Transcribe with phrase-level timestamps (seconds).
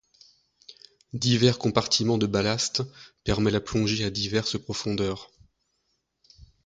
[1.13, 2.81] Divers compartiments de ballast
[3.23, 5.31] permet la plongée à diverses profondeurs.